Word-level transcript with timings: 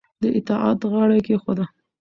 د 0.21 0.23
اطاعت 0.37 0.79
غاړه 0.91 1.15
یې 1.17 1.23
کېښوده 1.27 1.65